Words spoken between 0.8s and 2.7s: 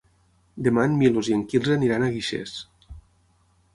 en Milos i en Quirze aniran a Guixers.